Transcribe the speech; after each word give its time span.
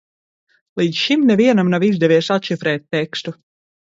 Līdz 0.79 1.01
šim 1.01 1.25
nevienam 1.31 1.69
nav 1.75 1.85
izdevies 1.89 2.31
atšifrēt 2.39 2.87
tekstu. 2.97 3.37